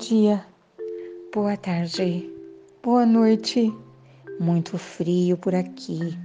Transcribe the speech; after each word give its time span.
dia, 0.00 0.42
boa 1.32 1.58
tarde, 1.58 2.26
boa 2.82 3.04
noite. 3.04 3.70
Muito 4.40 4.78
frio 4.78 5.36
por 5.36 5.54
aqui. 5.54 6.16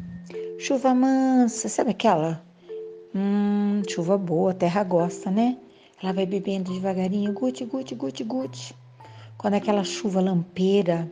Chuva 0.58 0.96
mansa, 0.96 1.68
sabe 1.68 1.92
aquela? 1.92 2.42
Hum, 3.14 3.82
chuva 3.90 4.18
boa, 4.18 4.52
a 4.52 4.54
terra 4.54 4.82
gosta, 4.86 5.30
né? 5.30 5.58
Ela 6.02 6.14
vai 6.14 6.26
bebendo 6.26 6.74
devagarinho, 6.74 7.34
guti, 7.34 7.66
guti, 7.66 7.96
guti, 7.96 8.24
guti. 8.24 8.74
Quando 9.38 9.56
aquela 9.56 9.84
chuva 9.84 10.22
lampeira, 10.22 11.12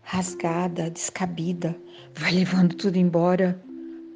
rasgada, 0.00 0.88
descabida, 0.88 1.76
vai 2.14 2.32
levando 2.40 2.74
tudo 2.74 2.96
embora. 2.96 3.62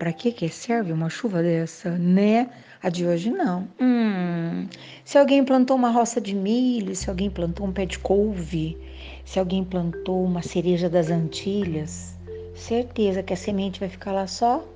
Para 0.03 0.13
que 0.13 0.33
que 0.33 0.49
serve 0.49 0.93
uma 0.93 1.09
chuva 1.09 1.45
dessa, 1.45 1.97
né? 1.97 2.51
A 2.83 2.89
de 2.89 3.07
hoje 3.07 3.31
não. 3.31 3.69
Hum, 3.81 4.67
se 5.05 5.17
alguém 5.17 5.45
plantou 5.45 5.77
uma 5.77 5.91
roça 5.91 6.21
de 6.21 6.35
milho, 6.35 6.97
se 6.97 7.09
alguém 7.09 7.31
plantou 7.31 7.69
um 7.69 7.73
pé 7.73 7.87
de 7.87 8.01
couve, 8.01 8.77
se 9.25 9.39
alguém 9.39 9.63
plantou 9.63 10.25
uma 10.25 10.43
cereja 10.43 10.91
das 10.91 11.09
Antilhas, 11.09 12.19
certeza 12.53 13.23
que 13.23 13.33
a 13.33 13.37
semente 13.37 13.79
vai 13.79 13.89
ficar 13.89 14.11
lá 14.11 14.27
só 14.27 14.67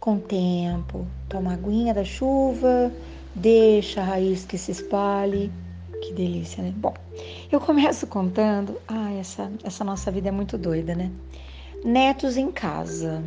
com 0.00 0.16
o 0.16 0.20
tempo. 0.20 1.06
Toma 1.28 1.52
aguinha 1.52 1.94
da 1.94 2.04
chuva, 2.04 2.92
deixa 3.32 4.00
a 4.00 4.04
raiz 4.04 4.44
que 4.44 4.58
se 4.58 4.72
espalhe. 4.72 5.52
Que 6.02 6.12
delícia, 6.12 6.60
né? 6.60 6.74
Bom, 6.76 6.94
eu 7.52 7.60
começo 7.60 8.04
contando. 8.04 8.80
Ah, 8.88 9.12
essa, 9.12 9.48
essa 9.62 9.84
nossa 9.84 10.10
vida 10.10 10.28
é 10.28 10.32
muito 10.32 10.58
doida, 10.58 10.92
né? 10.92 11.08
Netos 11.84 12.36
em 12.36 12.50
casa. 12.50 13.22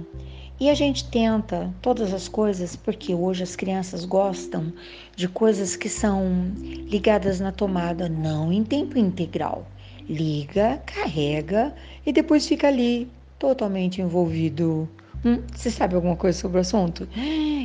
E 0.64 0.70
a 0.70 0.74
gente 0.74 1.04
tenta 1.10 1.70
todas 1.82 2.14
as 2.14 2.30
coisas 2.30 2.74
porque 2.74 3.14
hoje 3.14 3.44
as 3.44 3.54
crianças 3.54 4.06
gostam 4.06 4.72
de 5.14 5.28
coisas 5.28 5.76
que 5.76 5.90
são 5.90 6.54
ligadas 6.90 7.42
na 7.42 7.52
tomada, 7.52 8.08
não 8.08 8.50
em 8.50 8.64
tempo 8.64 8.98
integral. 8.98 9.68
Liga, 10.08 10.82
carrega 10.86 11.76
e 12.06 12.14
depois 12.14 12.48
fica 12.48 12.70
ali 12.70 13.12
totalmente 13.38 14.02
envolvido. 14.02 14.88
Hum, 15.26 15.42
você 15.54 15.70
sabe 15.70 15.96
alguma 15.96 16.16
coisa 16.16 16.40
sobre 16.40 16.60
o 16.60 16.62
assunto? 16.62 17.10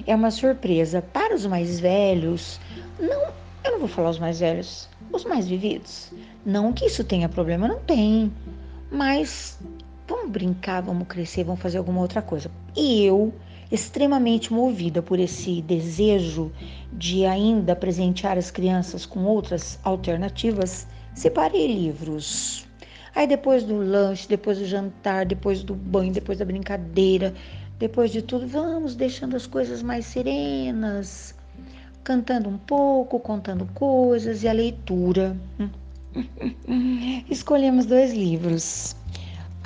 É 0.04 0.12
uma 0.12 0.32
surpresa 0.32 1.00
para 1.00 1.36
os 1.36 1.46
mais 1.46 1.78
velhos. 1.78 2.60
Não, 2.98 3.32
eu 3.62 3.72
não 3.74 3.78
vou 3.78 3.88
falar 3.88 4.10
os 4.10 4.18
mais 4.18 4.40
velhos, 4.40 4.88
os 5.12 5.24
mais 5.24 5.46
vividos. 5.46 6.10
Não 6.44 6.72
que 6.72 6.86
isso 6.86 7.04
tenha 7.04 7.28
problema, 7.28 7.68
não 7.68 7.78
tem. 7.78 8.32
Mas 8.90 9.56
vamos 10.08 10.30
brincar, 10.30 10.80
vamos 10.82 11.06
crescer, 11.06 11.44
vamos 11.44 11.60
fazer 11.60 11.78
alguma 11.78 12.00
outra 12.00 12.22
coisa. 12.22 12.50
E 12.74 13.04
eu, 13.04 13.32
extremamente 13.70 14.52
movida 14.52 15.02
por 15.02 15.20
esse 15.20 15.60
desejo 15.62 16.50
de 16.92 17.26
ainda 17.26 17.76
presentear 17.76 18.38
as 18.38 18.50
crianças 18.50 19.04
com 19.04 19.24
outras 19.24 19.78
alternativas, 19.84 20.86
separei 21.14 21.66
livros. 21.66 22.66
Aí 23.14 23.26
depois 23.26 23.64
do 23.64 23.76
lanche, 23.76 24.28
depois 24.28 24.58
do 24.58 24.64
jantar, 24.64 25.26
depois 25.26 25.62
do 25.62 25.74
banho, 25.74 26.12
depois 26.12 26.38
da 26.38 26.44
brincadeira, 26.44 27.34
depois 27.78 28.10
de 28.10 28.22
tudo, 28.22 28.46
vamos 28.46 28.94
deixando 28.94 29.36
as 29.36 29.46
coisas 29.46 29.82
mais 29.82 30.06
serenas, 30.06 31.34
cantando 32.02 32.48
um 32.48 32.56
pouco, 32.56 33.20
contando 33.20 33.66
coisas 33.74 34.42
e 34.42 34.48
a 34.48 34.52
leitura. 34.52 35.36
Escolhemos 37.28 37.86
dois 37.86 38.12
livros. 38.12 38.96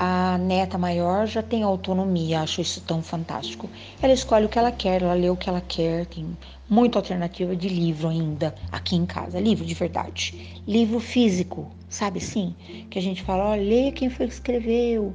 A 0.05 0.37
neta 0.37 0.77
maior 0.77 1.29
já 1.29 1.45
tem 1.45 1.63
autonomia, 1.63 2.41
acho 2.41 2.61
isso 2.61 2.81
tão 2.81 3.01
fantástico. 3.01 3.71
Ela 4.03 4.13
escolhe 4.13 4.47
o 4.47 4.49
que 4.49 4.59
ela 4.59 4.73
quer, 4.73 5.01
ela 5.01 5.15
lê 5.15 5.31
o 5.31 5.37
que 5.37 5.49
ela 5.49 5.61
quer, 5.61 6.07
tem 6.07 6.37
muita 6.69 6.99
alternativa 6.99 7.55
de 7.55 7.69
livro 7.69 8.09
ainda 8.09 8.53
aqui 8.73 8.97
em 8.97 9.07
casa, 9.07 9.39
livro 9.39 9.65
de 9.65 9.75
verdade. 9.75 10.61
Livro 10.67 10.99
físico, 10.99 11.71
sabe 11.89 12.19
sim? 12.19 12.57
Que 12.91 12.99
a 12.99 13.03
gente 13.03 13.23
fala, 13.23 13.51
olha, 13.51 13.63
leia 13.63 13.93
quem 13.93 14.11
foi 14.11 14.27
que 14.27 14.33
escreveu, 14.33 15.15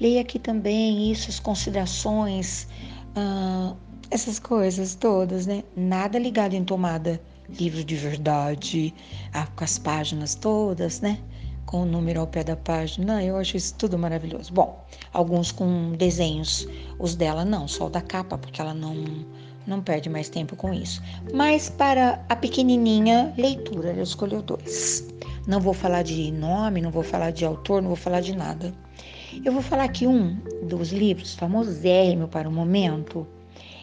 leia 0.00 0.20
aqui 0.20 0.38
também 0.38 1.10
isso, 1.10 1.28
as 1.28 1.40
considerações, 1.40 2.68
essas 4.08 4.38
coisas 4.38 4.94
todas, 4.94 5.48
né? 5.48 5.64
Nada 5.76 6.16
ligado 6.16 6.54
em 6.54 6.62
tomada. 6.62 7.20
Livro 7.58 7.82
de 7.82 7.96
verdade, 7.96 8.94
com 9.56 9.64
as 9.64 9.80
páginas 9.80 10.36
todas, 10.36 11.00
né? 11.00 11.18
Com 11.68 11.82
o 11.82 11.84
número 11.84 12.20
ao 12.20 12.26
pé 12.26 12.42
da 12.42 12.56
página. 12.56 13.22
Eu 13.22 13.36
acho 13.36 13.58
isso 13.58 13.74
tudo 13.74 13.98
maravilhoso. 13.98 14.50
Bom, 14.54 14.82
alguns 15.12 15.52
com 15.52 15.92
desenhos, 15.92 16.66
os 16.98 17.14
dela 17.14 17.44
não, 17.44 17.68
só 17.68 17.88
o 17.88 17.90
da 17.90 18.00
capa, 18.00 18.38
porque 18.38 18.60
ela 18.60 18.72
não 18.72 18.94
não 19.66 19.82
perde 19.82 20.08
mais 20.08 20.30
tempo 20.30 20.56
com 20.56 20.72
isso. 20.72 21.02
Mas 21.34 21.68
para 21.68 22.24
a 22.26 22.34
pequenininha, 22.34 23.34
leitura, 23.36 23.90
ela 23.90 24.02
escolheu 24.02 24.40
dois. 24.40 25.06
Não 25.46 25.60
vou 25.60 25.74
falar 25.74 26.02
de 26.02 26.32
nome, 26.32 26.80
não 26.80 26.90
vou 26.90 27.02
falar 27.02 27.32
de 27.32 27.44
autor, 27.44 27.82
não 27.82 27.88
vou 27.88 27.96
falar 27.96 28.22
de 28.22 28.34
nada. 28.34 28.72
Eu 29.44 29.52
vou 29.52 29.60
falar 29.60 29.88
que 29.88 30.06
um 30.06 30.36
dos 30.62 30.90
livros, 30.90 31.34
famosérrimo 31.34 32.28
para 32.28 32.48
o 32.48 32.52
momento, 32.52 33.26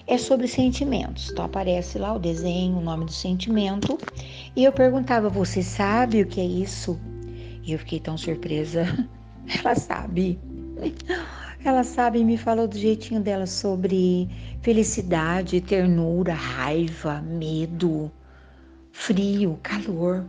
é 0.08 0.18
sobre 0.18 0.48
sentimentos. 0.48 1.30
Então 1.30 1.46
aparece 1.46 2.00
lá 2.00 2.16
o 2.16 2.20
desenho, 2.20 2.80
o 2.80 2.82
nome 2.82 3.06
do 3.06 3.14
sentimento. 3.14 3.96
E 4.56 4.64
eu 4.64 4.72
perguntava: 4.72 5.30
Você 5.30 5.62
sabe 5.62 6.24
o 6.24 6.26
que 6.26 6.42
é 6.42 6.46
isso? 6.46 7.00
E 7.66 7.74
eu 7.74 7.80
fiquei 7.80 8.00
tão 8.00 8.18
surpresa. 8.18 8.86
Ela 9.60 9.76
sabe. 9.76 10.40
Ela 11.64 11.84
sabe 11.84 12.24
me 12.24 12.38
falou 12.38 12.68
do 12.68 12.78
jeitinho 12.78 13.20
dela 13.20 13.48
sobre 13.48 14.30
felicidade, 14.62 15.60
ternura, 15.62 16.34
raiva, 16.34 17.22
medo, 17.22 18.12
frio, 18.92 19.60
calor. 19.64 20.24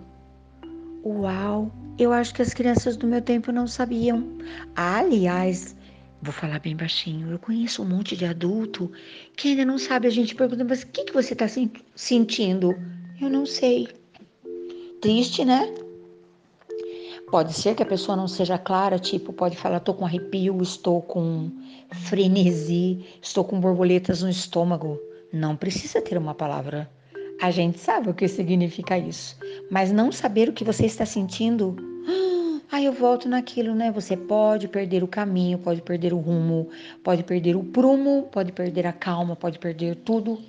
Uau! 1.05 1.71
Eu 1.99 2.13
acho 2.13 2.35
que 2.35 2.41
as 2.41 2.55
crianças 2.55 2.97
do 2.97 3.07
meu 3.07 3.21
tempo 3.21 3.53
não 3.53 3.67
sabiam. 3.67 4.27
aliás, 4.75 5.77
vou 6.23 6.33
falar 6.33 6.59
bem 6.59 6.75
baixinho, 6.75 7.31
eu 7.31 7.39
conheço 7.39 7.83
um 7.83 7.87
monte 7.87 8.17
de 8.17 8.25
adulto 8.25 8.91
que 9.37 9.49
ainda 9.49 9.65
não 9.65 9.79
sabe. 9.79 10.07
A 10.07 10.11
gente 10.11 10.35
pergunta, 10.35 10.65
mas 10.65 10.83
o 10.83 10.87
que, 10.87 11.05
que 11.05 11.13
você 11.13 11.35
está 11.35 11.47
sentindo? 11.95 12.75
Eu 13.21 13.29
não 13.29 13.45
sei. 13.45 13.89
Triste, 15.03 15.45
né? 15.45 15.73
Pode 17.29 17.55
ser 17.55 17.75
que 17.75 17.83
a 17.83 17.87
pessoa 17.87 18.17
não 18.17 18.29
seja 18.29 18.57
clara, 18.57 19.01
tipo, 19.01 19.33
pode 19.33 19.57
falar, 19.57 19.79
estou 19.79 19.95
com 19.95 20.07
arrepio, 20.07 20.63
estou 20.63 21.03
com 21.03 21.51
frenesi, 21.91 23.05
estou 23.21 23.45
com 23.45 23.59
borboletas 23.59 24.23
no 24.23 24.31
estômago. 24.31 24.97
Não 25.33 25.57
precisa 25.57 26.01
ter 26.01 26.17
uma 26.17 26.37
palavra. 26.37 26.89
A 27.43 27.51
gente 27.51 27.81
sabe 27.81 28.09
o 28.09 28.15
que 28.15 28.29
significa 28.29 28.97
isso, 28.97 29.37
mas 29.69 29.91
não 29.91 30.13
saber 30.13 30.49
o 30.49 30.53
que 30.53 30.63
você 30.63 30.87
está 30.87 31.05
sentindo. 31.05 31.75
Aí 32.71 32.85
eu 32.85 32.93
volto 32.93 33.29
naquilo, 33.29 33.75
né? 33.75 33.91
Você 33.91 34.17
pode 34.17 34.69
perder 34.69 35.03
o 35.03 35.09
caminho, 35.09 35.59
pode 35.59 35.83
perder 35.83 36.13
o 36.13 36.19
rumo, 36.19 36.69
pode 37.03 37.25
perder 37.25 37.57
o 37.57 37.65
prumo, 37.65 38.29
pode 38.31 38.53
perder 38.53 38.87
a 38.87 38.93
calma, 38.93 39.35
pode 39.35 39.59
perder 39.59 39.97
tudo, 39.97 40.41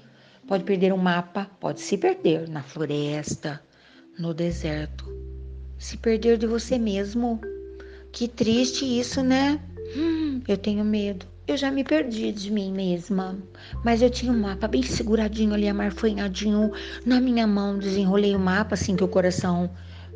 pode 0.48 0.64
perder 0.64 0.94
o 0.94 0.98
mapa, 0.98 1.50
pode 1.59 1.82
se 1.82 1.98
perder 1.98 2.48
na 2.48 2.62
floresta, 2.62 3.59
no 4.18 4.32
deserto 4.32 5.28
se 5.78 5.98
perder 5.98 6.38
de 6.38 6.48
você 6.48 6.78
mesmo. 6.78 7.40
Que 8.12 8.28
triste 8.28 8.86
isso, 8.86 9.22
né? 9.22 9.60
Hum, 9.96 10.42
eu 10.48 10.58
tenho 10.58 10.84
medo. 10.84 11.26
Eu 11.48 11.56
já 11.56 11.72
me 11.72 11.84
perdi 11.84 12.32
de 12.32 12.52
mim 12.52 12.74
mesma, 12.74 13.38
mas 13.84 14.02
eu 14.02 14.10
tinha 14.10 14.34
um 14.34 14.40
mapa 14.40 14.68
bem 14.68 14.84
seguradinho 14.84 15.54
ali, 15.54 15.68
amarfanhadinho 15.68 16.72
na 17.06 17.22
minha 17.22 17.48
mão. 17.48 17.78
Desenrolei 17.78 18.36
o 18.36 18.40
mapa 18.40 18.76
assim 18.76 18.98
que 18.98 19.04
o 19.04 19.08
coração 19.08 19.70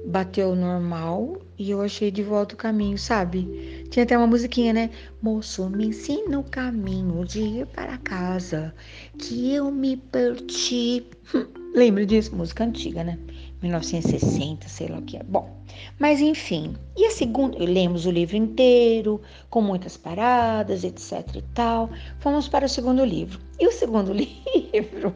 bateu 0.05 0.55
normal 0.55 1.41
e 1.57 1.71
eu 1.71 1.81
achei 1.81 2.11
de 2.11 2.23
volta 2.23 2.55
o 2.55 2.57
caminho, 2.57 2.97
sabe? 2.97 3.87
Tinha 3.89 4.03
até 4.03 4.17
uma 4.17 4.27
musiquinha, 4.27 4.73
né? 4.73 4.89
Moço, 5.21 5.69
me 5.69 5.85
ensina 5.85 6.39
o 6.39 6.43
caminho 6.43 7.23
de 7.23 7.39
ir 7.39 7.67
para 7.67 7.97
casa, 7.97 8.73
que 9.17 9.53
eu 9.53 9.71
me 9.71 9.95
perdi. 9.95 11.05
Lembra 11.73 12.05
disso? 12.05 12.35
Música 12.35 12.65
antiga, 12.65 13.01
né? 13.01 13.17
1960, 13.61 14.67
sei 14.67 14.89
lá 14.89 14.97
o 14.97 15.01
que 15.03 15.15
é. 15.15 15.23
Bom, 15.23 15.49
mas 15.97 16.19
enfim. 16.19 16.75
E 16.97 17.05
a 17.05 17.11
segunda, 17.11 17.57
lemos 17.57 18.05
o 18.05 18.11
livro 18.11 18.35
inteiro, 18.35 19.21
com 19.49 19.61
muitas 19.61 19.95
paradas, 19.95 20.83
etc 20.83 21.25
e 21.33 21.41
tal. 21.53 21.89
Fomos 22.19 22.49
para 22.49 22.65
o 22.65 22.69
segundo 22.69 23.05
livro. 23.05 23.39
E 23.57 23.65
o 23.67 23.71
segundo 23.71 24.11
livro 24.11 25.15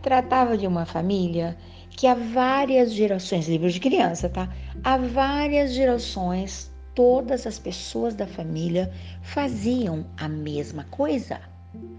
tratava 0.00 0.56
de 0.56 0.66
uma 0.66 0.86
família 0.86 1.56
que 1.90 2.06
há 2.06 2.14
várias 2.14 2.92
gerações, 2.92 3.48
livro 3.48 3.68
de 3.68 3.80
criança, 3.80 4.28
tá? 4.28 4.48
Há 4.84 4.96
várias 4.96 5.72
gerações, 5.72 6.70
todas 6.94 7.48
as 7.48 7.58
pessoas 7.58 8.14
da 8.14 8.28
família 8.28 8.92
faziam 9.22 10.06
a 10.16 10.28
mesma 10.28 10.84
coisa. 10.84 11.40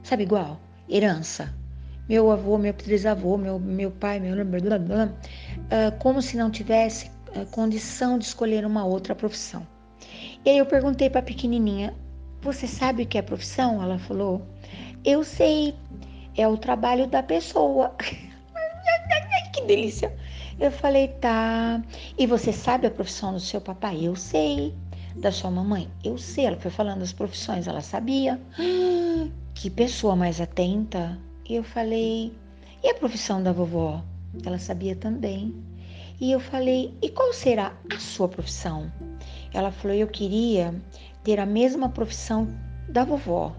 Sabe 0.01 0.23
igual? 0.23 0.61
Herança 0.89 1.53
meu 2.13 2.30
avô, 2.30 2.60
meu 2.60 2.75
trisavô, 2.75 3.38
meu, 3.38 3.57
meu 3.60 3.89
pai, 3.89 4.19
meu 4.19 4.45
blá, 4.45 4.77
blá, 4.77 5.06
uh, 5.06 5.98
como 5.98 6.21
se 6.21 6.38
não 6.38 6.51
tivesse 6.51 7.10
uh, 7.36 7.44
condição 7.50 8.19
de 8.19 8.25
escolher 8.25 8.68
uma 8.68 8.86
outra 8.86 9.15
profissão. 9.15 9.65
E 10.45 10.51
aí 10.51 10.60
eu 10.60 10.65
perguntei 10.68 11.10
para 11.10 11.21
a 11.21 11.24
pequenininha: 11.24 11.92
Você 12.44 12.68
sabe 12.68 13.01
o 13.01 13.07
que 13.07 13.18
é 13.18 13.21
profissão? 13.24 13.81
Ela 13.81 13.98
falou: 13.98 14.45
Eu 15.04 15.24
sei, 15.24 15.74
é 16.38 16.48
o 16.48 16.56
trabalho 16.56 17.07
da 17.07 17.24
pessoa. 17.24 17.95
que 19.51 19.63
delícia! 19.63 20.15
Eu 20.60 20.71
falei, 20.71 21.07
tá. 21.07 21.81
E 22.15 22.27
você 22.27 22.54
sabe 22.54 22.86
a 22.86 22.92
profissão 22.92 23.33
do 23.33 23.39
seu 23.39 23.60
papai? 23.60 24.06
Eu 24.06 24.15
sei. 24.15 24.71
Da 25.15 25.31
sua 25.31 25.50
mamãe? 25.50 25.89
Eu 26.04 26.19
sei. 26.19 26.45
Ela 26.45 26.57
foi 26.57 26.69
falando 26.69 27.01
as 27.01 27.12
profissões, 27.12 27.68
ela 27.68 27.81
sabia. 27.81 28.39
Que 29.56 29.69
pessoa 29.69 30.15
mais 30.15 30.42
atenta. 30.42 31.18
E 31.47 31.55
eu 31.55 31.63
falei, 31.63 32.33
e 32.81 32.89
a 32.89 32.95
profissão 32.95 33.43
da 33.43 33.51
vovó? 33.51 34.01
Ela 34.45 34.57
sabia 34.57 34.95
também. 34.95 35.53
E 36.21 36.31
eu 36.31 36.39
falei, 36.39 36.93
e 37.01 37.09
qual 37.09 37.33
será 37.33 37.73
a 37.93 37.99
sua 37.99 38.29
profissão? 38.29 38.91
Ela 39.53 39.71
falou, 39.71 39.95
eu 39.95 40.07
queria 40.07 40.73
ter 41.23 41.39
a 41.39 41.45
mesma 41.45 41.89
profissão 41.89 42.47
da 42.87 43.03
vovó, 43.03 43.53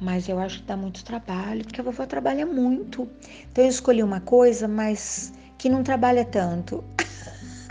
mas 0.00 0.28
eu 0.28 0.38
acho 0.38 0.60
que 0.60 0.66
dá 0.66 0.76
muito 0.76 1.04
trabalho, 1.04 1.62
porque 1.64 1.80
a 1.80 1.84
vovó 1.84 2.04
trabalha 2.06 2.44
muito. 2.44 3.08
Então 3.50 3.62
eu 3.62 3.70
escolhi 3.70 4.02
uma 4.02 4.20
coisa, 4.20 4.66
mas 4.66 5.32
que 5.58 5.68
não 5.68 5.84
trabalha 5.84 6.24
tanto. 6.24 6.82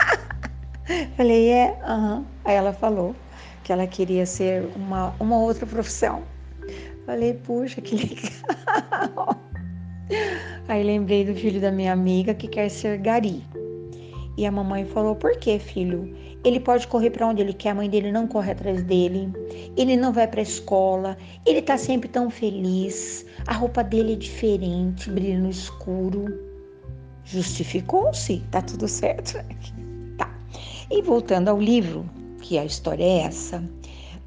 Falei, 1.14 1.50
é, 1.50 1.78
uhum. 1.86 2.24
aí 2.44 2.54
ela 2.54 2.72
falou 2.72 3.14
que 3.62 3.72
ela 3.72 3.86
queria 3.86 4.24
ser 4.24 4.64
uma, 4.74 5.14
uma 5.20 5.38
outra 5.38 5.66
profissão. 5.66 6.22
Falei, 7.04 7.34
puxa, 7.34 7.80
que 7.80 7.96
legal. 7.96 9.41
Aí 10.68 10.82
lembrei 10.82 11.24
do 11.24 11.34
filho 11.34 11.60
da 11.60 11.70
minha 11.70 11.92
amiga 11.92 12.34
que 12.34 12.48
quer 12.48 12.68
ser 12.68 12.98
gari. 12.98 13.42
E 14.36 14.46
a 14.46 14.50
mamãe 14.50 14.84
falou: 14.84 15.14
Por 15.14 15.36
que, 15.38 15.58
filho? 15.58 16.14
Ele 16.44 16.58
pode 16.58 16.88
correr 16.88 17.10
para 17.10 17.28
onde 17.28 17.40
ele 17.40 17.52
quer, 17.52 17.70
a 17.70 17.74
mãe 17.74 17.88
dele 17.88 18.10
não 18.10 18.26
corre 18.26 18.50
atrás 18.50 18.82
dele. 18.82 19.30
Ele 19.76 19.96
não 19.96 20.12
vai 20.12 20.26
para 20.26 20.40
a 20.40 20.42
escola. 20.42 21.16
Ele 21.46 21.62
tá 21.62 21.78
sempre 21.78 22.08
tão 22.08 22.30
feliz. 22.30 23.24
A 23.46 23.54
roupa 23.54 23.84
dele 23.84 24.14
é 24.14 24.16
diferente, 24.16 25.10
brilha 25.10 25.38
no 25.38 25.50
escuro. 25.50 26.24
Justificou-se, 27.24 28.42
tá 28.50 28.60
tudo 28.60 28.88
certo. 28.88 29.34
tá. 30.18 30.34
E 30.90 31.00
voltando 31.02 31.48
ao 31.48 31.60
livro, 31.60 32.08
que 32.40 32.58
a 32.58 32.64
história 32.64 33.04
é 33.04 33.18
essa. 33.20 33.62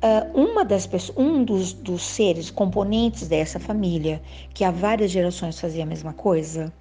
Uh, 0.03 0.39
uma 0.39 0.63
das 0.63 0.85
pessoas, 0.85 1.17
um 1.17 1.43
dos, 1.43 1.73
dos 1.73 2.03
seres 2.03 2.51
componentes 2.51 3.27
dessa 3.27 3.59
família, 3.59 4.21
que 4.53 4.63
há 4.63 4.69
várias 4.69 5.09
gerações 5.09 5.59
fazia 5.59 5.83
a 5.83 5.85
mesma 5.85 6.13
coisa, 6.13 6.71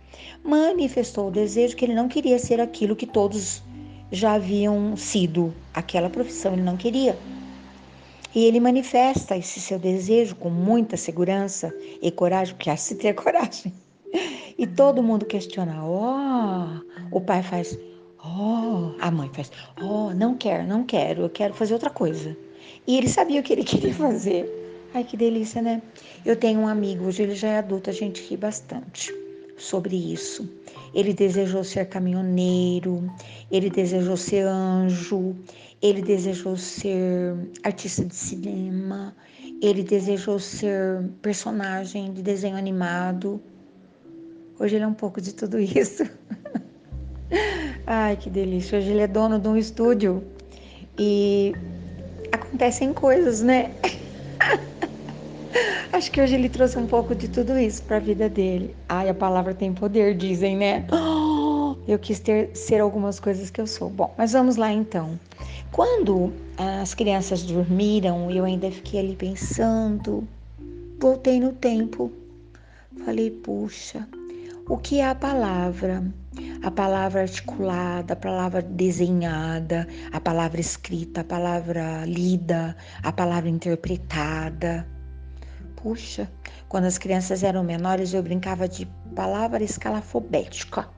manifestou 0.45 1.29
o 1.29 1.31
desejo 1.31 1.77
que 1.77 1.85
ele 1.85 1.95
não 1.95 2.09
queria 2.09 2.39
ser 2.39 2.61
aquilo 2.61 2.97
que 2.97 3.07
todos 3.07 3.63
já 4.11 4.35
haviam 4.35 4.97
sido, 4.97 5.55
aquela 5.73 6.11
profissão 6.11 6.53
ele 6.53 6.63
não 6.63 6.77
queria. 6.77 7.17
E 8.35 8.45
ele 8.45 8.59
manifesta 8.59 9.37
esse 9.37 9.61
seu 9.61 9.79
desejo 9.79 10.35
com 10.35 10.51
muita 10.51 10.97
segurança 10.97 11.73
e 12.03 12.11
coragem, 12.11 12.55
porque 12.55 12.69
há 12.69 12.77
se 12.77 12.97
ter 12.97 13.15
coragem. 13.15 13.73
E 14.59 14.67
todo 14.67 15.03
mundo 15.03 15.25
questiona: 15.25 15.85
ó, 15.85 16.67
oh, 17.13 17.17
o 17.17 17.21
pai 17.21 17.43
faz, 17.43 17.79
ó, 18.19 18.29
oh, 18.29 18.95
a 19.01 19.11
mãe 19.11 19.31
faz, 19.33 19.51
ó, 19.81 20.09
oh, 20.09 20.15
não 20.15 20.37
quero, 20.37 20.67
não 20.67 20.85
quero, 20.85 21.23
eu 21.23 21.31
quero 21.31 21.55
fazer 21.55 21.75
outra 21.75 21.91
coisa. 21.91 22.37
E 22.87 22.97
ele 22.99 23.09
sabia 23.09 23.41
o 23.41 23.43
que 23.43 23.53
ele 23.53 23.65
queria 23.65 23.95
fazer. 23.95 24.49
Ai, 24.93 25.03
que 25.05 25.17
delícia, 25.17 25.61
né? 25.61 25.83
Eu 26.25 26.37
tenho 26.37 26.61
um 26.61 26.69
amigo, 26.69 27.07
hoje 27.07 27.23
ele 27.25 27.35
já 27.35 27.49
é 27.49 27.59
adulto, 27.59 27.91
a 27.91 27.93
gente 27.93 28.23
ri 28.23 28.37
bastante 28.37 29.13
sobre 29.57 29.97
isso. 29.97 30.49
Ele 30.95 31.13
desejou 31.13 31.65
ser 31.65 31.89
caminhoneiro, 31.89 33.11
ele 33.51 33.71
desejou 33.71 34.17
ser 34.17 34.47
anjo, 34.47 35.35
ele 35.83 36.01
desejou 36.01 36.57
ser 36.57 37.35
artista 37.63 38.05
de 38.05 38.15
cinema, 38.15 39.15
ele 39.61 39.83
desejou 39.83 40.39
ser 40.39 41.03
personagem 41.21 42.13
de 42.13 42.23
desenho 42.23 42.57
animado. 42.57 43.41
Hoje 44.59 44.77
ele 44.77 44.85
é 44.85 44.87
um 44.87 44.95
pouco 44.95 45.21
de 45.21 45.35
tudo 45.35 45.59
isso. 45.59 46.05
Ai, 47.87 48.17
que 48.17 48.31
delícia. 48.31 48.79
Hoje 48.79 48.91
ele 48.91 49.01
é 49.01 49.09
dono 49.09 49.39
de 49.39 49.49
um 49.49 49.57
estúdio 49.57 50.23
e 50.99 51.53
acontecem 52.55 52.93
coisas, 52.93 53.43
né? 53.43 53.75
Acho 55.93 56.11
que 56.11 56.21
hoje 56.21 56.35
ele 56.35 56.49
trouxe 56.49 56.79
um 56.79 56.87
pouco 56.87 57.15
de 57.15 57.29
tudo 57.29 57.59
isso 57.59 57.83
para 57.83 57.97
a 57.97 58.01
vida 58.01 58.29
dele. 58.29 58.77
Ai, 58.89 59.09
a 59.09 59.15
palavra 59.15 59.55
tem 59.55 59.73
poder, 59.73 60.17
dizem, 60.17 60.57
né? 60.57 60.87
eu 61.87 61.99
quis 61.99 62.21
ter, 62.21 62.57
ser 62.57 62.81
algumas 62.81 63.19
coisas 63.19 63.51
que 63.51 63.61
eu 63.61 63.67
sou. 63.67 63.91
Bom, 63.91 64.15
mas 64.17 64.33
vamos 64.33 64.57
lá 64.57 64.73
então. 64.73 65.19
Quando 65.73 66.33
as 66.57 66.95
crianças 66.95 67.43
dormiram, 67.43 68.31
eu 68.31 68.45
ainda 68.45 68.71
fiquei 68.71 69.01
ali 69.01 69.17
pensando, 69.17 70.27
voltei 71.01 71.41
no 71.41 71.53
tempo. 71.53 72.13
Falei, 73.05 73.31
puxa, 73.31 74.09
o 74.69 74.79
que 74.79 75.01
é 75.01 75.09
a 75.09 75.15
palavra? 75.15 76.05
A 76.65 76.71
palavra 76.71 77.21
articulada, 77.21 78.15
a 78.15 78.17
palavra 78.17 78.63
desenhada, 78.63 79.87
a 80.11 80.19
palavra 80.19 80.63
escrita, 80.63 81.21
a 81.21 81.25
palavra 81.25 82.07
lida, 82.07 82.75
a 83.03 83.13
palavra 83.13 83.51
interpretada. 83.51 84.89
Puxa, 85.77 86.27
quando 86.67 86.87
as 86.87 86.97
crianças 86.97 87.43
eram 87.43 87.63
menores, 87.63 88.15
eu 88.15 88.23
brincava 88.23 88.67
de 88.67 88.87
palavra 89.15 89.63
escalafobética, 89.63 90.89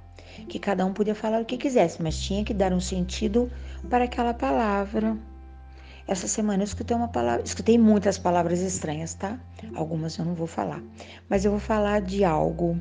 que 0.49 0.61
cada 0.61 0.87
um 0.87 0.93
podia 0.93 1.17
falar 1.17 1.43
o 1.43 1.45
que 1.45 1.57
quisesse, 1.57 2.01
mas 2.01 2.17
tinha 2.17 2.45
que 2.45 2.55
dar 2.55 2.73
um 2.73 2.81
sentido 2.81 3.51
para 3.91 4.05
aquela 4.05 4.33
palavra. 4.33 5.17
Essa 6.08 6.29
semana 6.29 6.62
eu 6.62 6.64
escutei 6.64 6.97
uma 6.97 7.08
palavra, 7.08 7.43
escutei 7.44 7.76
muitas 7.76 8.17
palavras 8.17 8.61
estranhas, 8.61 9.14
tá? 9.14 9.41
Algumas 9.75 10.17
eu 10.17 10.25
não 10.25 10.35
vou 10.35 10.47
falar, 10.47 10.81
mas 11.29 11.44
eu 11.44 11.50
vou 11.50 11.58
falar 11.58 12.00
de 12.00 12.25
algo. 12.25 12.81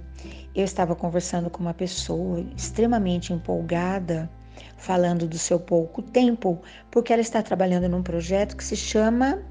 Eu 0.54 0.64
estava 0.64 0.96
conversando 0.96 1.50
com 1.50 1.60
uma 1.60 1.74
pessoa 1.74 2.40
extremamente 2.56 3.34
empolgada, 3.34 4.30
falando 4.78 5.28
do 5.28 5.40
seu 5.40 5.60
pouco 5.60 6.04
tempo, 6.04 6.62
porque 6.92 7.12
ela 7.12 7.22
está 7.22 7.42
trabalhando 7.42 7.90
num 7.90 8.04
projeto 8.04 8.56
que 8.56 8.64
se 8.64 8.76
chama 8.76 9.42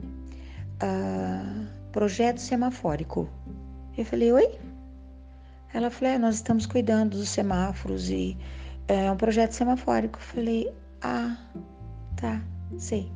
uh, 0.80 1.66
Projeto 1.90 2.38
Semafórico. 2.38 3.28
Eu 3.98 4.04
falei, 4.04 4.32
oi? 4.32 4.58
Ela 5.72 5.90
falou, 5.90 6.14
é, 6.14 6.18
nós 6.18 6.36
estamos 6.36 6.64
cuidando 6.64 7.16
dos 7.16 7.28
semáforos 7.28 8.08
e 8.08 8.36
é 8.86 9.10
um 9.10 9.16
projeto 9.16 9.50
semafórico. 9.50 10.20
Eu 10.20 10.22
falei, 10.22 10.72
ah, 11.02 11.36
tá, 12.16 12.40
sei. 12.78 13.10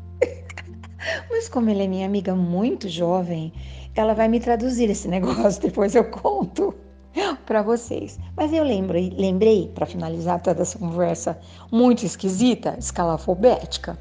Mas 1.30 1.48
como 1.48 1.70
ela 1.70 1.82
é 1.82 1.86
minha 1.86 2.06
amiga 2.06 2.34
muito 2.34 2.88
jovem, 2.88 3.52
ela 3.94 4.14
vai 4.14 4.28
me 4.28 4.40
traduzir 4.40 4.90
esse 4.90 5.06
negócio, 5.08 5.62
depois 5.62 5.94
eu 5.94 6.04
conto 6.04 6.74
para 7.46 7.62
vocês. 7.62 8.18
Mas 8.36 8.52
eu 8.52 8.64
lembrei, 8.64 9.10
lembrei 9.16 9.68
para 9.74 9.86
finalizar 9.86 10.40
toda 10.40 10.62
essa 10.62 10.78
conversa 10.78 11.38
muito 11.70 12.04
esquisita, 12.04 12.76
escalafobética, 12.78 13.98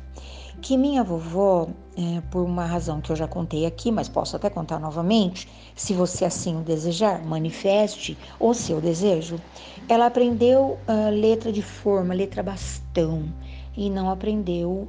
que 0.61 0.75
minha 0.75 1.03
vovó, 1.03 1.67
é, 1.95 2.21
por 2.31 2.43
uma 2.43 2.65
razão 2.65 2.99
que 2.99 3.11
eu 3.11 3.15
já 3.15 3.27
contei 3.27 3.65
aqui, 3.65 3.91
mas 3.91 4.09
posso 4.09 4.35
até 4.35 4.49
contar 4.49 4.79
novamente, 4.79 5.47
se 5.75 5.93
você 5.93 6.25
assim 6.25 6.57
o 6.57 6.61
desejar, 6.61 7.23
manifeste 7.23 8.17
o 8.39 8.53
seu 8.53 8.81
desejo. 8.81 9.39
Ela 9.87 10.07
aprendeu 10.07 10.79
uh, 10.87 11.09
letra 11.11 11.51
de 11.51 11.61
forma, 11.61 12.13
letra 12.13 12.41
bastão, 12.41 13.31
e 13.75 13.89
não 13.89 14.09
aprendeu 14.09 14.87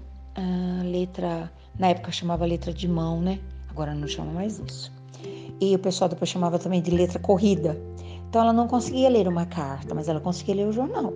letra 0.85 1.51
na 1.79 1.89
época 1.89 2.11
chamava 2.11 2.45
letra 2.45 2.73
de 2.73 2.89
mão, 2.89 3.21
né? 3.21 3.39
Agora 3.71 3.95
não 3.95 4.09
chama 4.09 4.33
mais 4.33 4.59
isso. 4.59 4.93
E 5.61 5.75
o 5.75 5.79
pessoal 5.79 6.09
depois 6.09 6.29
chamava 6.29 6.59
também 6.59 6.83
de 6.83 6.91
letra 6.91 7.19
corrida. 7.19 7.81
Então 8.29 8.43
ela 8.43 8.53
não 8.53 8.67
conseguia 8.67 9.09
ler 9.09 9.29
uma 9.29 9.47
carta, 9.47 9.95
mas 9.95 10.09
ela 10.09 10.21
conseguia 10.21 10.57
ler 10.57 10.67
o 10.67 10.73
jornal. 10.73 11.13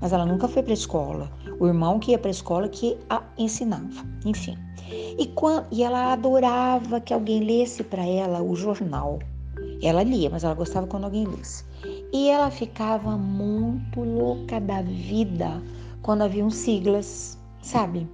Mas 0.00 0.12
ela 0.12 0.26
nunca 0.26 0.48
foi 0.48 0.62
para 0.62 0.72
a 0.72 0.74
escola. 0.74 1.30
O 1.58 1.66
irmão 1.66 1.98
que 1.98 2.10
ia 2.10 2.18
para 2.18 2.28
a 2.28 2.32
escola 2.32 2.68
que 2.68 2.98
a 3.08 3.22
ensinava. 3.38 4.04
Enfim. 4.24 4.58
E, 5.18 5.26
quando, 5.28 5.66
e 5.70 5.82
ela 5.82 6.12
adorava 6.12 7.00
que 7.00 7.14
alguém 7.14 7.44
lesse 7.44 7.82
para 7.82 8.04
ela 8.04 8.42
o 8.42 8.54
jornal. 8.54 9.18
Ela 9.82 10.02
lia, 10.02 10.28
mas 10.28 10.44
ela 10.44 10.54
gostava 10.54 10.86
quando 10.86 11.04
alguém 11.04 11.24
lesse. 11.24 11.64
E 12.12 12.28
ela 12.28 12.50
ficava 12.50 13.16
muito 13.16 14.00
louca 14.00 14.60
da 14.60 14.82
vida 14.82 15.62
quando 16.02 16.22
haviam 16.22 16.50
siglas, 16.50 17.38
sabe? 17.62 18.06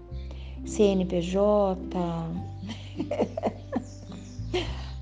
CNPJ, 0.67 1.79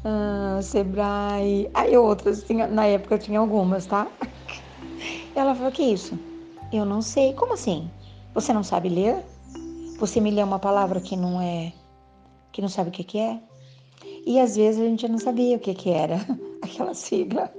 ah, 0.05 0.61
Sebrae, 0.63 1.71
aí 1.75 1.97
outras, 1.97 2.43
tinha, 2.43 2.67
na 2.67 2.87
época 2.87 3.19
tinha 3.19 3.41
algumas, 3.41 3.87
tá? 3.87 4.07
Ela 5.35 5.55
falou, 5.55 5.71
que 5.71 5.83
isso? 5.83 6.19
Eu 6.73 6.85
não 6.85 7.01
sei. 7.01 7.33
Como 7.35 7.55
assim? 7.55 7.91
Você 8.35 8.53
não 8.53 8.63
sabe 8.63 8.89
ler? 8.89 9.25
Você 9.99 10.21
me 10.21 10.31
lê 10.31 10.43
uma 10.43 10.59
palavra 10.59 11.01
que 11.01 11.17
não 11.17 11.41
é, 11.41 11.73
que 12.53 12.63
não 12.63 12.69
sabe 12.69 12.91
o 12.91 12.93
que, 12.93 13.05
que 13.05 13.19
é? 13.19 13.41
E 14.27 14.39
às 14.39 14.57
vezes 14.57 14.81
a 14.81 14.85
gente 14.85 15.09
não 15.09 15.19
sabia 15.19 15.57
o 15.57 15.61
que, 15.61 15.75
que 15.75 15.91
era 15.91 16.19
aquela 16.63 16.95
sigla. 16.95 17.53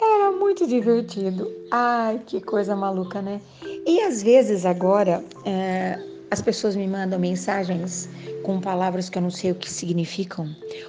Era 0.00 0.32
muito 0.32 0.66
divertido. 0.66 1.50
Ai, 1.70 2.20
que 2.26 2.40
coisa 2.40 2.74
maluca, 2.74 3.20
né? 3.20 3.40
E 3.86 4.00
às 4.00 4.22
vezes 4.22 4.64
agora 4.64 5.22
é, 5.44 5.98
as 6.30 6.40
pessoas 6.40 6.74
me 6.74 6.86
mandam 6.86 7.18
mensagens 7.18 8.08
com 8.42 8.60
palavras 8.60 9.08
que 9.08 9.18
eu 9.18 9.22
não 9.22 9.30
sei 9.30 9.52
o 9.52 9.54
que 9.54 9.70
significam. 9.70 10.48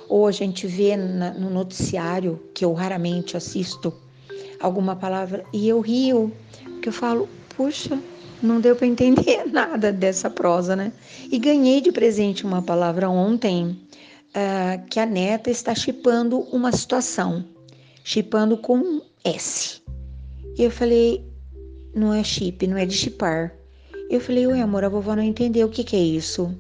Ou 0.10 0.28
a 0.28 0.32
gente 0.32 0.66
vê 0.66 0.96
na, 0.96 1.32
no 1.34 1.50
noticiário, 1.50 2.42
que 2.54 2.64
eu 2.64 2.74
raramente 2.74 3.38
assisto, 3.38 3.94
alguma 4.60 4.96
palavra 4.96 5.44
e 5.54 5.68
eu 5.68 5.80
rio, 5.80 6.32
porque 6.64 6.90
eu 6.90 6.94
falo, 6.94 7.30
puxa, 7.56 8.00
não 8.42 8.60
deu 8.60 8.76
para 8.76 8.88
entender 8.88 9.46
nada 9.52 9.92
dessa 9.92 10.30
prosa, 10.30 10.76
né? 10.76 10.92
E 11.32 11.38
ganhei 11.38 11.82
de 11.82 11.92
presente 11.92 12.46
uma 12.46 12.62
palavra 12.62 13.10
ontem 13.10 13.78
uh, 14.36 14.86
que 14.90 15.00
a 15.00 15.06
neta 15.06 15.50
está 15.50 15.76
chipando 15.76 16.40
uma 16.52 16.72
situação, 16.72 17.46
chipando 18.04 18.58
com 18.58 19.02
S. 19.24 19.82
E 20.58 20.64
eu 20.64 20.72
falei, 20.72 21.24
não 21.96 22.14
é 22.14 22.24
chip, 22.24 22.68
não 22.68 22.78
é 22.78 22.86
de 22.86 22.94
chipar. 22.94 23.54
Eu 24.10 24.20
falei, 24.20 24.46
ué, 24.46 24.62
amor, 24.62 24.84
a 24.84 24.90
vovó 24.90 25.16
não 25.16 25.24
entendeu 25.24 25.68
o 25.68 25.70
que, 25.70 25.84
que 25.84 25.96
é 25.96 26.00
isso. 26.00 26.54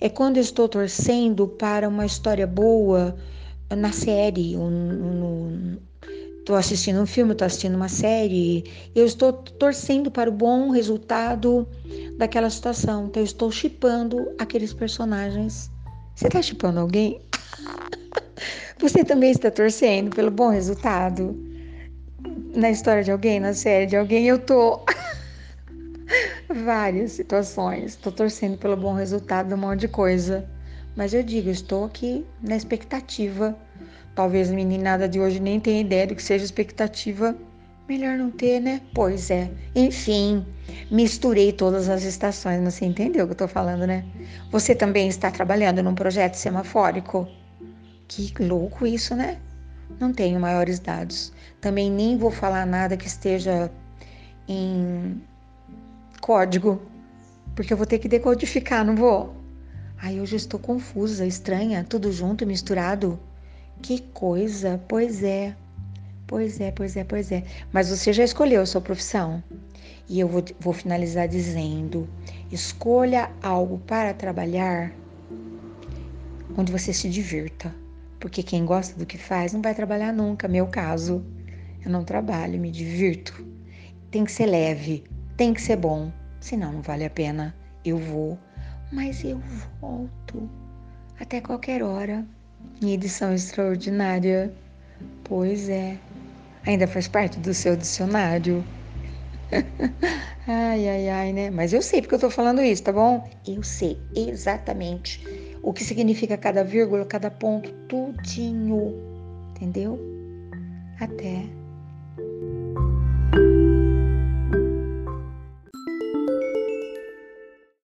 É 0.00 0.08
quando 0.08 0.36
eu 0.36 0.42
estou 0.42 0.68
torcendo 0.68 1.48
para 1.48 1.88
uma 1.88 2.06
história 2.06 2.46
boa 2.46 3.14
na 3.76 3.90
série, 3.92 4.56
no, 4.56 5.76
estou 6.38 6.56
assistindo 6.56 7.00
um 7.00 7.06
filme, 7.06 7.32
estou 7.32 7.44
assistindo 7.44 7.74
uma 7.74 7.88
série, 7.88 8.64
eu 8.94 9.04
estou 9.04 9.32
torcendo 9.32 10.10
para 10.10 10.30
o 10.30 10.32
bom 10.32 10.70
resultado 10.70 11.66
daquela 12.16 12.48
situação. 12.48 13.06
Então, 13.06 13.20
eu 13.20 13.26
estou 13.26 13.50
chipando 13.50 14.32
aqueles 14.38 14.72
personagens. 14.72 15.70
Você 16.14 16.28
está 16.28 16.40
chipando 16.40 16.80
alguém? 16.80 17.20
Você 18.78 19.04
também 19.04 19.32
está 19.32 19.50
torcendo 19.50 20.14
pelo 20.14 20.30
bom 20.30 20.48
resultado 20.48 21.45
na 22.56 22.70
história 22.70 23.04
de 23.04 23.12
alguém, 23.12 23.38
na 23.38 23.54
série 23.54 23.86
de 23.86 23.96
alguém? 23.96 24.26
Eu 24.26 24.38
tô. 24.38 24.80
Várias 26.64 27.12
situações. 27.12 27.92
Estou 27.92 28.12
torcendo 28.12 28.56
pelo 28.58 28.76
bom 28.76 28.94
resultado 28.94 29.48
de 29.48 29.54
um 29.54 29.58
monte 29.58 29.80
de 29.80 29.88
coisa. 29.88 30.48
Mas 30.96 31.12
eu 31.12 31.22
digo, 31.22 31.50
estou 31.50 31.84
aqui 31.84 32.24
na 32.42 32.56
expectativa 32.56 33.56
Talvez 34.16 34.50
a 34.50 34.54
meninada 34.54 35.06
de 35.06 35.20
hoje 35.20 35.38
nem 35.38 35.60
tenha 35.60 35.82
ideia 35.82 36.06
do 36.06 36.14
que 36.14 36.22
seja 36.22 36.42
expectativa. 36.42 37.36
Melhor 37.86 38.16
não 38.16 38.30
ter, 38.30 38.60
né? 38.60 38.80
Pois 38.94 39.30
é. 39.30 39.50
Enfim, 39.74 40.44
misturei 40.90 41.52
todas 41.52 41.90
as 41.90 42.02
estações, 42.02 42.62
mas 42.62 42.74
você 42.74 42.86
entendeu 42.86 43.24
o 43.24 43.28
que 43.28 43.34
eu 43.34 43.36
tô 43.36 43.46
falando, 43.46 43.86
né? 43.86 44.06
Você 44.50 44.74
também 44.74 45.06
está 45.06 45.30
trabalhando 45.30 45.82
num 45.82 45.94
projeto 45.94 46.34
semafórico? 46.34 47.28
Que 48.08 48.32
louco 48.42 48.86
isso, 48.86 49.14
né? 49.14 49.36
Não 49.98 50.12
tenho 50.12 50.38
maiores 50.40 50.78
dados. 50.78 51.32
Também 51.60 51.90
nem 51.90 52.16
vou 52.16 52.30
falar 52.30 52.66
nada 52.66 52.96
que 52.96 53.06
esteja 53.06 53.70
em 54.48 55.22
código, 56.20 56.80
porque 57.54 57.72
eu 57.72 57.76
vou 57.76 57.86
ter 57.86 57.98
que 57.98 58.08
decodificar, 58.08 58.84
não 58.84 58.96
vou? 58.96 59.34
Ai, 59.98 60.20
hoje 60.20 60.36
estou 60.36 60.60
confusa, 60.60 61.26
estranha, 61.26 61.84
tudo 61.88 62.12
junto, 62.12 62.46
misturado. 62.46 63.18
Que 63.80 64.00
coisa, 64.00 64.80
pois 64.88 65.22
é. 65.22 65.56
Pois 66.26 66.60
é, 66.60 66.70
pois 66.70 66.96
é, 66.96 67.04
pois 67.04 67.30
é. 67.30 67.44
Mas 67.72 67.88
você 67.88 68.12
já 68.12 68.24
escolheu 68.24 68.60
a 68.60 68.66
sua 68.66 68.80
profissão. 68.80 69.42
E 70.08 70.20
eu 70.20 70.28
vou, 70.28 70.44
vou 70.60 70.72
finalizar 70.72 71.28
dizendo: 71.28 72.08
escolha 72.50 73.30
algo 73.42 73.78
para 73.78 74.12
trabalhar 74.12 74.92
onde 76.56 76.72
você 76.72 76.92
se 76.92 77.08
divirta. 77.08 77.72
Porque 78.18 78.42
quem 78.42 78.64
gosta 78.64 78.98
do 78.98 79.06
que 79.06 79.18
faz 79.18 79.52
não 79.52 79.62
vai 79.62 79.74
trabalhar 79.74 80.12
nunca. 80.12 80.48
Meu 80.48 80.66
caso, 80.66 81.24
eu 81.84 81.90
não 81.90 82.04
trabalho, 82.04 82.60
me 82.60 82.70
divirto. 82.70 83.46
Tem 84.10 84.24
que 84.24 84.32
ser 84.32 84.46
leve, 84.46 85.04
tem 85.36 85.52
que 85.52 85.60
ser 85.60 85.76
bom. 85.76 86.10
Senão 86.40 86.72
não 86.72 86.82
vale 86.82 87.04
a 87.04 87.10
pena. 87.10 87.54
Eu 87.84 87.98
vou, 87.98 88.38
mas 88.92 89.22
eu 89.24 89.40
volto 89.80 90.48
até 91.20 91.40
qualquer 91.40 91.82
hora. 91.82 92.26
Em 92.82 92.92
edição 92.92 93.32
extraordinária. 93.32 94.52
Pois 95.24 95.68
é. 95.68 95.98
Ainda 96.66 96.86
faz 96.86 97.06
parte 97.06 97.38
do 97.38 97.54
seu 97.54 97.76
dicionário. 97.76 98.64
ai, 100.46 100.88
ai, 100.88 101.08
ai, 101.08 101.32
né? 101.32 101.50
Mas 101.50 101.72
eu 101.72 101.80
sei 101.80 102.00
porque 102.00 102.16
eu 102.16 102.18
tô 102.18 102.30
falando 102.30 102.60
isso, 102.60 102.82
tá 102.82 102.92
bom? 102.92 103.28
Eu 103.46 103.62
sei 103.62 104.00
exatamente 104.14 105.24
o 105.66 105.72
que 105.72 105.82
significa 105.82 106.38
cada 106.38 106.62
vírgula, 106.62 107.04
cada 107.04 107.28
ponto, 107.28 107.72
tudinho. 107.88 108.94
Entendeu? 109.50 109.98
Até. 111.00 111.44